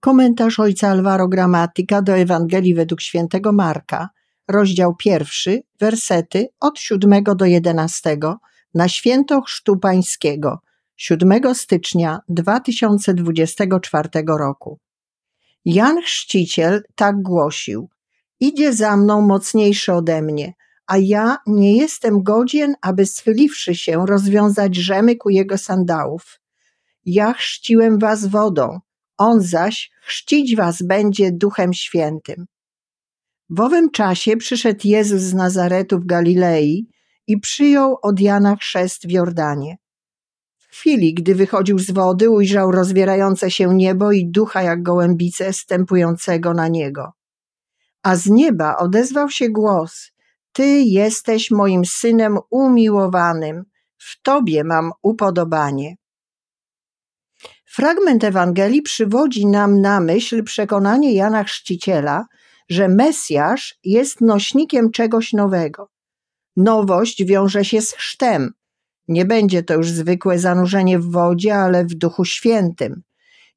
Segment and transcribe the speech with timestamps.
[0.00, 4.08] Komentarz ojca Alvaro Gramatyka do Ewangelii według świętego Marka,
[4.48, 8.18] rozdział pierwszy, wersety od 7 do 11
[8.74, 10.58] na święto Chrztu Pańskiego,
[10.96, 14.08] 7 stycznia 2024
[14.38, 14.78] roku.
[15.64, 17.88] Jan Chrzciciel tak głosił:
[18.40, 20.52] Idzie za mną mocniejszy ode mnie,
[20.86, 26.40] a ja nie jestem godzien, aby schyliwszy się rozwiązać rzemyk u jego sandałów.
[27.04, 28.80] Ja chrzciłem was wodą,
[29.18, 32.46] on zaś chrzcić was będzie Duchem Świętym.
[33.50, 36.88] W owym czasie przyszedł Jezus z Nazaretu w Galilei
[37.26, 39.76] i przyjął od Jana chrzest w Jordanie.
[40.56, 46.54] W chwili, gdy wychodził z wody, ujrzał rozwierające się niebo i ducha jak gołębice stępującego
[46.54, 47.12] na niego.
[48.02, 50.12] A z nieba odezwał się głos:
[50.52, 53.64] Ty jesteś moim synem umiłowanym,
[53.98, 55.96] w Tobie mam upodobanie.
[57.78, 62.26] Fragment Ewangelii przywodzi nam na myśl przekonanie Jana Chrzciciela,
[62.68, 65.90] że Mesjasz jest nośnikiem czegoś nowego.
[66.56, 68.52] Nowość wiąże się z chrztem.
[69.08, 73.02] Nie będzie to już zwykłe zanurzenie w wodzie, ale w Duchu Świętym.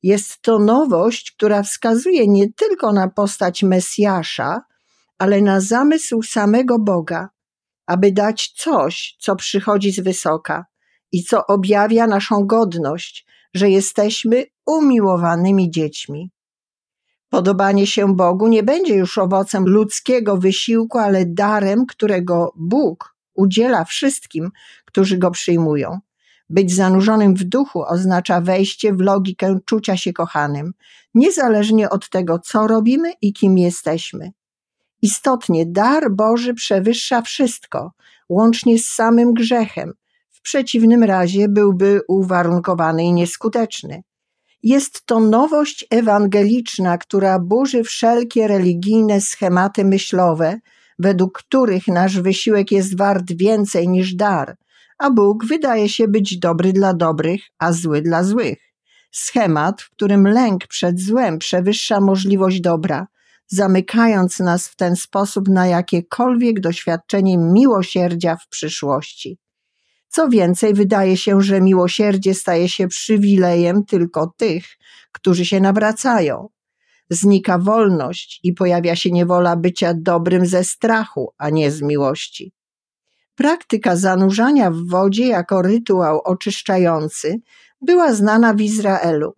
[0.03, 4.61] Jest to nowość, która wskazuje nie tylko na postać Mesjasza,
[5.17, 7.29] ale na zamysł samego Boga,
[7.87, 10.65] aby dać coś, co przychodzi z wysoka
[11.11, 16.31] i co objawia naszą godność, że jesteśmy umiłowanymi dziećmi.
[17.29, 24.51] Podobanie się Bogu nie będzie już owocem ludzkiego wysiłku, ale darem, którego Bóg udziela wszystkim,
[24.85, 25.99] którzy go przyjmują.
[26.49, 30.73] Być zanurzonym w duchu oznacza wejście w logikę czucia się kochanym,
[31.13, 34.31] niezależnie od tego, co robimy i kim jesteśmy.
[35.01, 37.91] Istotnie, dar Boży przewyższa wszystko,
[38.29, 39.93] łącznie z samym grzechem.
[40.41, 44.03] W przeciwnym razie byłby uwarunkowany i nieskuteczny.
[44.63, 50.59] Jest to nowość ewangeliczna, która burzy wszelkie religijne schematy myślowe,
[50.99, 54.57] według których nasz wysiłek jest wart więcej niż dar,
[54.97, 58.59] a Bóg wydaje się być dobry dla dobrych, a zły dla złych.
[59.11, 63.07] Schemat, w którym lęk przed złem przewyższa możliwość dobra,
[63.47, 69.37] zamykając nas w ten sposób na jakiekolwiek doświadczenie miłosierdzia w przyszłości.
[70.13, 74.65] Co więcej, wydaje się, że miłosierdzie staje się przywilejem tylko tych,
[75.11, 76.49] którzy się nawracają.
[77.09, 82.53] Znika wolność i pojawia się niewola bycia dobrym ze strachu, a nie z miłości.
[83.35, 87.35] Praktyka zanurzania w wodzie jako rytuał oczyszczający
[87.81, 89.33] była znana w Izraelu.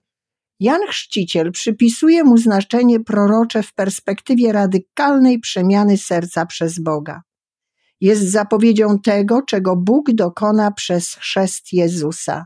[0.60, 7.22] Jan Chrzciciel przypisuje mu znaczenie prorocze w perspektywie radykalnej przemiany serca przez Boga
[8.04, 12.46] jest zapowiedzią tego, czego Bóg dokona przez chrzest Jezusa.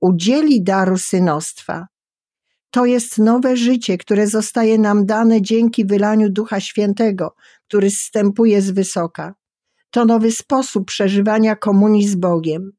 [0.00, 1.86] Udzieli daru synostwa.
[2.70, 7.34] To jest nowe życie, które zostaje nam dane dzięki wylaniu Ducha Świętego,
[7.68, 9.34] który zstępuje z wysoka.
[9.90, 12.72] To nowy sposób przeżywania komunii z Bogiem.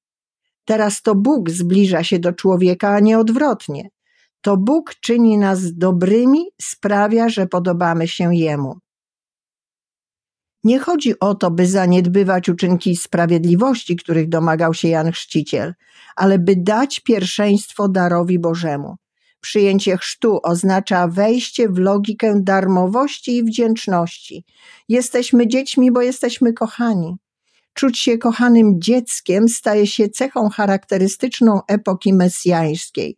[0.65, 3.89] Teraz to Bóg zbliża się do człowieka, a nie odwrotnie.
[4.41, 8.79] To Bóg czyni nas dobrymi, sprawia, że podobamy się Jemu.
[10.63, 15.73] Nie chodzi o to, by zaniedbywać uczynki sprawiedliwości, których domagał się Jan Chrzciciel,
[16.15, 18.95] ale by dać pierwszeństwo darowi Bożemu.
[19.41, 24.45] Przyjęcie chrztu oznacza wejście w logikę darmowości i wdzięczności.
[24.89, 27.15] Jesteśmy dziećmi, bo jesteśmy kochani.
[27.73, 33.17] Czuć się kochanym dzieckiem staje się cechą charakterystyczną epoki mesjańskiej,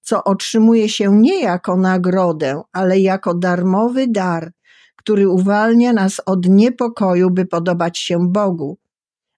[0.00, 4.52] co otrzymuje się nie jako nagrodę, ale jako darmowy dar–
[5.02, 8.78] który uwalnia nas od niepokoju, by podobać się Bogu.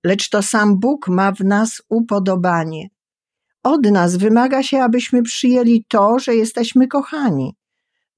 [0.04, 2.88] Lecz to sam Bóg ma w nas upodobanie.
[3.62, 7.56] Od nas wymaga się, abyśmy przyjęli to, że jesteśmy kochani.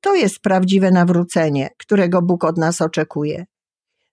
[0.01, 3.47] To jest prawdziwe nawrócenie, którego Bóg od nas oczekuje.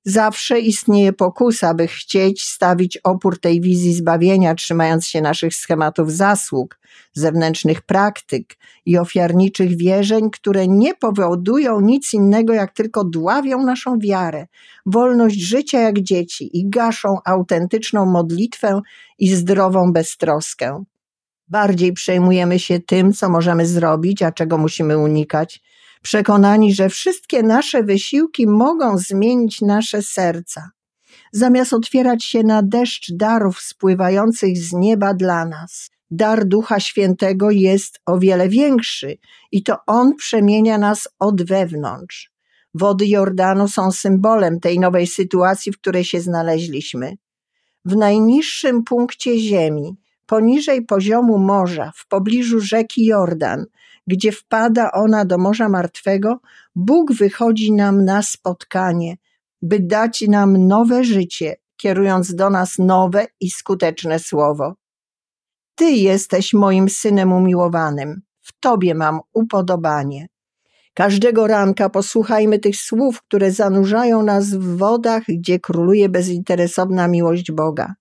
[0.05, 6.79] Zawsze istnieje pokusa, by chcieć stawić opór tej wizji zbawienia, trzymając się naszych schematów zasług,
[7.13, 14.47] zewnętrznych praktyk i ofiarniczych wierzeń, które nie powodują nic innego, jak tylko dławią naszą wiarę,
[14.85, 18.81] wolność życia jak dzieci i gaszą autentyczną modlitwę
[19.19, 20.83] i zdrową beztroskę.
[21.47, 25.61] Bardziej przejmujemy się tym, co możemy zrobić, a czego musimy unikać,
[26.03, 30.69] przekonani, że wszystkie nasze wysiłki mogą zmienić nasze serca.
[31.31, 37.99] Zamiast otwierać się na deszcz darów spływających z nieba dla nas, dar Ducha Świętego jest
[38.05, 39.17] o wiele większy
[39.51, 42.31] i to On przemienia nas od wewnątrz.
[42.73, 47.17] Wody Jordanu są symbolem tej nowej sytuacji, w której się znaleźliśmy.
[47.85, 49.95] W najniższym punkcie ziemi,
[50.33, 53.65] poniżej poziomu morza, w pobliżu rzeki Jordan,
[54.07, 56.39] gdzie wpada ona do Morza Martwego,
[56.75, 59.17] Bóg wychodzi nam na spotkanie,
[59.61, 64.75] by dać nam nowe życie, kierując do nas nowe i skuteczne słowo.
[65.75, 70.27] Ty jesteś moim synem umiłowanym, w Tobie mam upodobanie.
[70.93, 77.93] Każdego ranka posłuchajmy tych słów, które zanurzają nas w wodach, gdzie króluje bezinteresowna miłość Boga.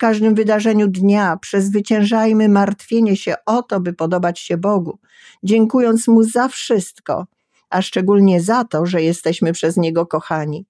[0.00, 4.98] Każdym wydarzeniu dnia przezwyciężajmy martwienie się o to, by podobać się Bogu,
[5.42, 7.26] dziękując Mu za wszystko,
[7.70, 10.66] a szczególnie za to, że jesteśmy przez Niego kochani.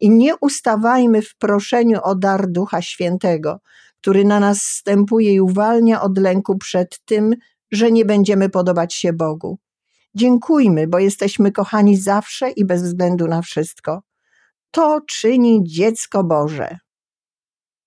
[0.00, 3.60] I nie ustawajmy w proszeniu o dar Ducha Świętego,
[4.00, 7.34] który na nas wstępuje i uwalnia od lęku przed tym,
[7.72, 9.58] że nie będziemy podobać się Bogu.
[10.14, 14.02] Dziękujmy, bo jesteśmy kochani zawsze i bez względu na wszystko.
[14.70, 16.83] To czyni dziecko Boże.